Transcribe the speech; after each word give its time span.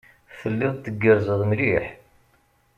Telliḍ 0.39 0.73
tgerrzeḍ 0.77 1.41
mliḥ. 1.51 1.85